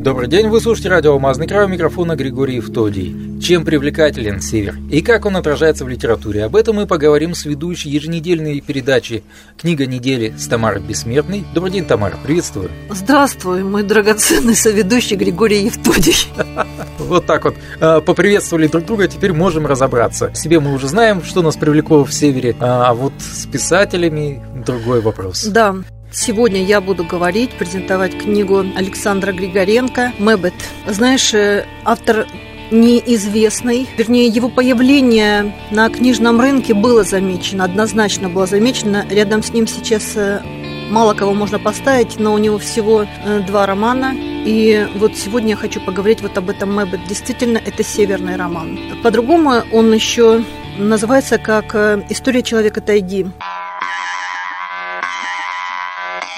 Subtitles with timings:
[0.00, 3.38] Добрый день, вы слушаете радио «Алмазный край», у микрофона Григорий Евтодий.
[3.38, 6.42] Чем привлекателен Север и как он отражается в литературе?
[6.42, 9.22] Об этом мы поговорим с ведущей еженедельной передачи
[9.58, 11.44] «Книга недели» с Тамарой Бессмертной.
[11.52, 12.70] Добрый день, Тамара, приветствую.
[12.88, 16.16] Здравствуй, мой драгоценный соведущий Григорий Евтодий.
[16.98, 20.32] Вот так вот э, поприветствовали друг друга, теперь можем разобраться.
[20.34, 25.44] Себе мы уже знаем, что нас привлекло в Севере, а вот с писателями другой вопрос.
[25.44, 25.76] Да,
[26.12, 30.54] Сегодня я буду говорить, презентовать книгу Александра Григоренко «Мэбет».
[30.88, 32.26] Знаешь, э, автор
[32.72, 39.06] неизвестный, вернее, его появление на книжном рынке было замечено, однозначно было замечено.
[39.08, 40.42] Рядом с ним сейчас э,
[40.90, 44.12] мало кого можно поставить, но у него всего э, два романа.
[44.12, 47.06] И вот сегодня я хочу поговорить вот об этом Мэбет.
[47.06, 48.80] Действительно, это северный роман.
[49.04, 50.42] По-другому он еще
[50.76, 51.72] называется как
[52.08, 53.26] «История человека тайги».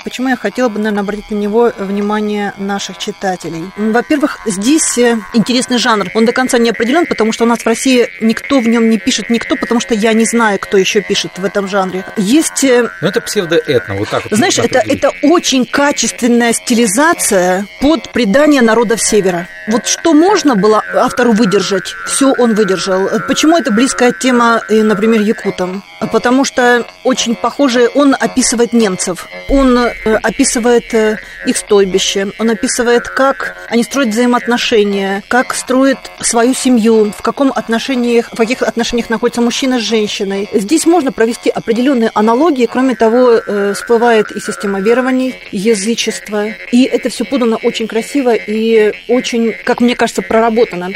[0.04, 3.64] Почему я хотела бы, наверное, обратить на него внимание наших читателей?
[3.76, 6.10] Во-первых, здесь э, интересный жанр.
[6.14, 8.98] Он до конца не определен, потому что у нас в России никто в нем не
[8.98, 12.04] пишет никто, потому что я не знаю, кто еще пишет в этом жанре.
[12.16, 12.64] Есть...
[12.64, 14.32] Э, ну, это псевдоэтно, вот так вот.
[14.36, 19.48] Знаешь, это, это очень качественная стилизация под предание народов Севера.
[19.68, 23.08] Вот что можно было автору выдержать, все он выдержал.
[23.28, 25.82] Почему это близкая тема, э, например, якутам?
[26.12, 29.28] Потому что очень похоже, он описывает немцев.
[29.48, 36.54] Он Э, описывает э, их стойбище, он описывает, как они строят взаимоотношения, как строят свою
[36.54, 40.48] семью, в каком отношениях, в каких отношениях находится мужчина с женщиной.
[40.52, 43.40] Здесь можно провести определенные аналогии, кроме того,
[43.74, 49.96] всплывает и система верований, язычество, и это все подано очень красиво и очень, как мне
[49.96, 50.90] кажется, проработано.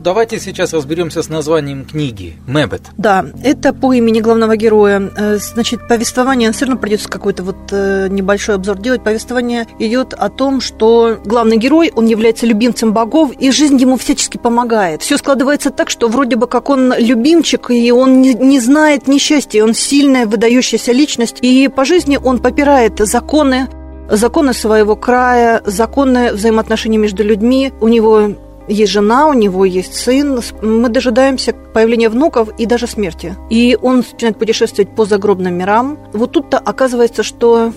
[0.00, 2.82] Давайте сейчас разберемся с названием книги «Мэбет».
[2.96, 5.10] Да, это по имени главного героя.
[5.16, 9.02] Э, значит, повествование, все равно придется какой-то вот э, небольшой обзор делать.
[9.02, 14.36] Повествование идет о том, что главный герой, он является любимцем богов, и жизнь ему всячески
[14.36, 15.02] помогает.
[15.02, 19.64] Все складывается так, что вроде бы как он любимчик, и он не, не знает несчастья,
[19.64, 23.66] он сильная, выдающаяся личность, и по жизни он попирает законы,
[24.08, 27.72] законы своего края, законы взаимоотношений между людьми.
[27.80, 28.36] У него
[28.68, 30.40] есть жена, у него есть сын.
[30.62, 33.34] Мы дожидаемся появления внуков и даже смерти.
[33.50, 35.98] И он начинает путешествовать по загробным мирам.
[36.12, 37.72] Вот тут-то оказывается, что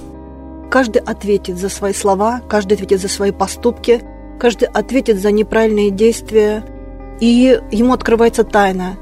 [0.69, 4.01] каждый ответит за свои слова, каждый ответит за свои поступки,
[4.39, 6.63] каждый ответит за неправильные действия.
[7.19, 8.97] И ему открывается тайна,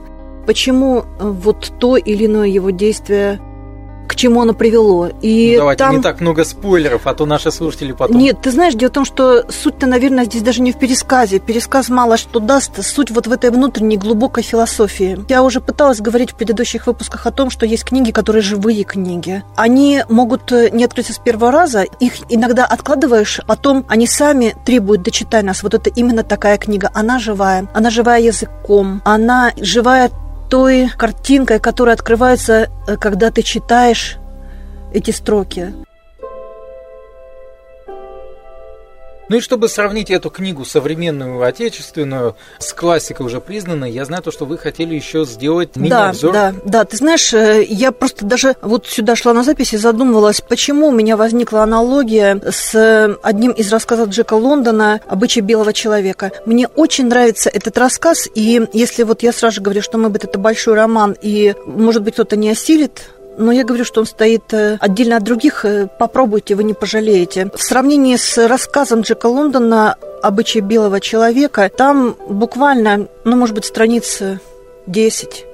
[0.45, 3.39] почему вот то или иное его действие
[4.09, 5.09] к чему оно привело.
[5.21, 5.95] И ну, Давайте там...
[5.97, 8.17] не так много спойлеров, а то наши слушатели потом...
[8.17, 11.37] Нет, ты знаешь, дело в том, что суть-то, наверное, здесь даже не в пересказе.
[11.37, 15.23] Пересказ мало что даст, суть вот в этой внутренней глубокой философии.
[15.29, 19.43] Я уже пыталась говорить в предыдущих выпусках о том, что есть книги, которые живые книги.
[19.55, 25.03] Они могут э, не открыться с первого раза, их иногда откладываешь, потом они сами требуют
[25.03, 25.61] «дочитай нас».
[25.61, 26.89] Вот это именно такая книга.
[26.95, 30.09] Она живая, она живая языком, она живая
[30.49, 34.17] той картинкой, которая открывается, э, когда ты читаешь
[34.93, 35.73] эти строки.
[39.29, 44.31] Ну и чтобы сравнить эту книгу современную, отечественную, с классикой уже признанной, я знаю то,
[44.31, 46.33] что вы хотели еще сделать мини-обзор.
[46.33, 46.85] Да, да, да.
[46.85, 50.91] Ты знаешь, э, я просто даже вот сюда шла на записи и задумывалась, почему у
[50.91, 56.31] меня возникла аналогия с одним из рассказов Джека Лондона «Обычай белого человека».
[56.47, 60.17] Мне очень нравится этот рассказ, и если вот я сразу же говорю, что мы бы
[60.21, 64.53] это большой роман, и, может быть, кто-то не осилит но я говорю, что он стоит
[64.53, 65.65] э, отдельно от других.
[65.65, 67.49] Э, попробуйте, вы не пожалеете.
[67.55, 74.39] В сравнении с рассказом Джека Лондона «Обычай белого человека», там буквально, ну, может быть, страницы
[74.87, 75.45] 10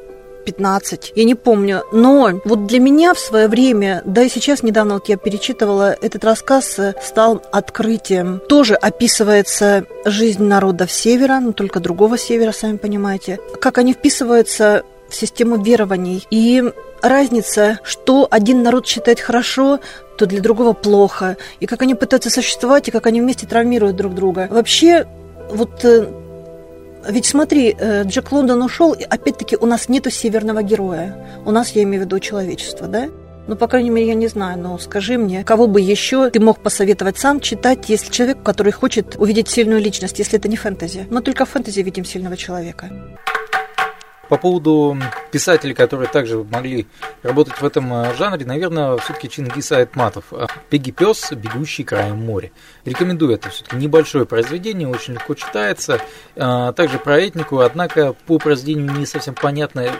[0.46, 1.84] 15, я не помню.
[1.92, 6.24] Но вот для меня в свое время, да и сейчас недавно вот я перечитывала, этот
[6.24, 8.40] рассказ э, стал открытием.
[8.48, 13.40] Тоже описывается жизнь народов Севера, но только другого Севера, сами понимаете.
[13.60, 16.26] Как они вписываются в систему верований.
[16.30, 16.64] И
[17.10, 19.80] разница, что один народ считает хорошо,
[20.18, 21.38] то для другого плохо.
[21.60, 24.48] И как они пытаются существовать, и как они вместе травмируют друг друга.
[24.50, 25.06] Вообще,
[25.50, 26.08] вот э,
[27.08, 31.16] ведь смотри, э, Джек Лондон ушел, и опять-таки у нас нету северного героя.
[31.46, 33.10] У нас, я имею в виду, человечество, да?
[33.48, 36.60] Ну, по крайней мере, я не знаю, но скажи мне, кого бы еще ты мог
[36.60, 41.06] посоветовать сам читать, если человек, который хочет увидеть сильную личность, если это не фэнтези.
[41.12, 42.90] Мы только в фэнтези видим сильного человека.
[44.30, 44.98] По поводу
[45.32, 46.88] писателей, которые также могли
[47.22, 50.26] работать в этом э, жанре, наверное, все-таки Чингис Айтматов.
[50.32, 52.52] Э, «Пеги пес, бегущий краем моря».
[52.86, 56.02] Рекомендую это все-таки небольшое произведение, очень легко читается.
[56.36, 59.92] Э, также про этнику, однако по произведению не совсем понятно,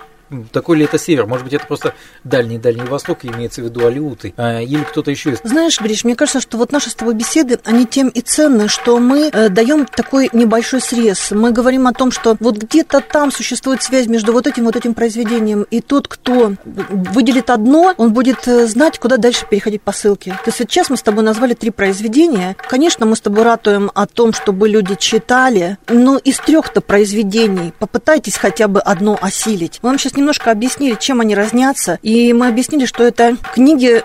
[0.52, 1.26] такой ли это север?
[1.26, 1.94] Может быть, это просто
[2.24, 5.42] дальний-дальний восток, имеется в виду Алиуты, а, или кто-то еще есть?
[5.44, 9.00] Знаешь, Гриш, мне кажется, что вот наши с тобой беседы, они тем и ценны, что
[9.00, 11.32] мы э, даем такой небольшой срез.
[11.32, 14.94] Мы говорим о том, что вот где-то там существует связь между вот этим вот этим
[14.94, 20.32] произведением, и тот, кто выделит одно, он будет э, знать, куда дальше переходить по ссылке.
[20.32, 22.56] То есть сейчас мы с тобой назвали три произведения.
[22.68, 28.38] Конечно, мы с тобой ратуем о том, чтобы люди читали, но из трех-то произведений попытайтесь
[28.38, 29.80] хотя бы одно осилить.
[29.82, 34.04] Мы вам сейчас немножко объяснили, чем они разнятся, и мы объяснили, что это книги,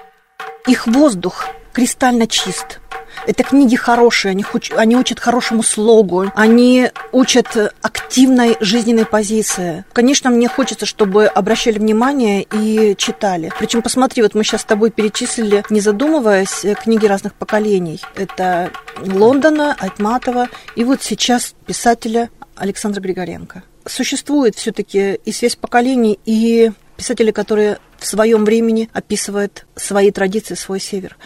[0.66, 2.80] их воздух кристально чист.
[3.26, 9.84] Это книги хорошие, они, уч, они учат хорошему слогу, они учат активной жизненной позиции.
[9.92, 13.52] Конечно, мне хочется, чтобы обращали внимание и читали.
[13.58, 18.00] Причем, посмотри, вот мы сейчас с тобой перечислили, не задумываясь, книги разных поколений.
[18.14, 18.70] Это
[19.04, 23.62] Лондона, Айтматова и вот сейчас писателя Александра Григоренко.
[23.90, 30.78] Существует все-таки и связь поколений, и писатели, которые в своем времени описывают свои традиции, свой
[30.78, 31.16] север.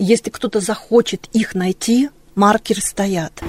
[0.00, 3.40] Если кто-то захочет их найти, маркеры стоят.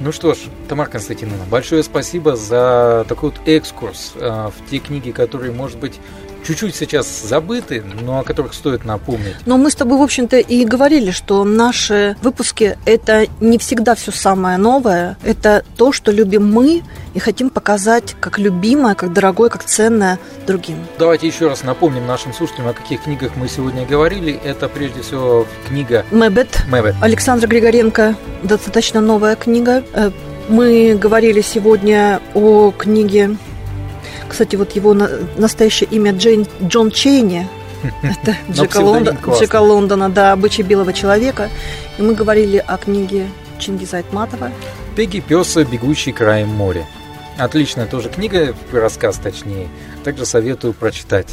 [0.00, 0.38] Ну что ж,
[0.68, 6.00] Тамара Константиновна, большое спасибо за такой вот экскурс э, в те книги, которые, может быть,
[6.44, 9.34] чуть-чуть сейчас забыты, но о которых стоит напомнить.
[9.46, 14.12] Но мы с тобой, в общем-то, и говорили, что наши выпуски– это не всегда все
[14.12, 16.82] самое новое, это то, что любим мы
[17.14, 20.76] и хотим показать как любимое, как дорогое, как ценное другим.
[20.98, 24.38] Давайте еще раз напомним нашим слушателям, о каких книгах мы сегодня говорили.
[24.44, 26.64] Это прежде всего книга «Мэбет».
[26.68, 26.94] «Мэбет».
[27.00, 29.84] Александра Григоренко, достаточно новая книга.
[29.92, 30.10] Э,
[30.48, 33.36] мы говорили сегодня о книге
[34.28, 34.94] кстати, вот его
[35.36, 37.46] настоящее имя Джейн, Джон Чейни.
[38.02, 41.50] Это Джека, Лондон, Джека Лондона, да, «Обычай белого человека».
[41.98, 43.26] И мы говорили о книге
[43.58, 44.50] Чингиза Айтматова.
[44.96, 46.86] «Пеги пёса, бегущий краем моря».
[47.36, 49.68] Отличная тоже книга, рассказ точнее.
[50.04, 51.28] Также советую прочитать.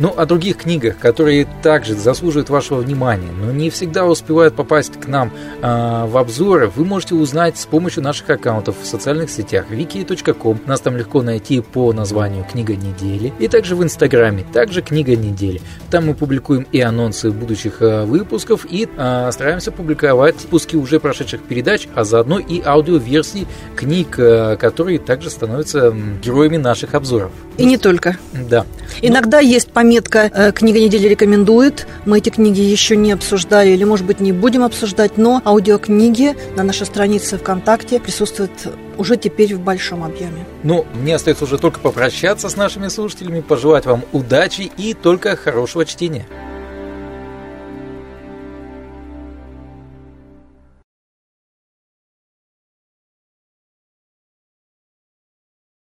[0.00, 5.06] Ну, о других книгах, которые также заслуживают вашего внимания, но не всегда успевают попасть к
[5.06, 5.30] нам
[5.60, 10.58] э, в обзоры, вы можете узнать с помощью наших аккаунтов в социальных сетях wiki.com.
[10.64, 15.60] Нас там легко найти по названию «Книга недели» и также в Инстаграме, также «Книга недели».
[15.90, 21.42] Там мы публикуем и анонсы будущих э, выпусков и э, стараемся публиковать выпуски уже прошедших
[21.42, 23.46] передач, а заодно и аудиоверсии
[23.76, 25.94] книг, э, которые также становятся
[26.24, 27.32] героями наших обзоров.
[27.58, 28.16] И не только.
[28.32, 28.64] Да.
[29.02, 31.88] Иногда есть пометки Метка э, «Книга недели» рекомендует.
[32.04, 36.62] Мы эти книги еще не обсуждали или, может быть, не будем обсуждать, но аудиокниги на
[36.62, 38.52] нашей странице ВКонтакте присутствуют
[38.98, 40.46] уже теперь в большом объеме.
[40.62, 45.84] Ну, мне остается уже только попрощаться с нашими слушателями, пожелать вам удачи и только хорошего
[45.84, 46.24] чтения.